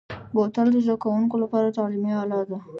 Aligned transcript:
بوتل 0.33 0.67
د 0.73 0.77
زده 0.85 0.95
کوونکو 1.03 1.35
لپاره 1.43 1.75
تعلیمي 1.77 2.13
اله 2.23 2.39
ده. 2.49 2.57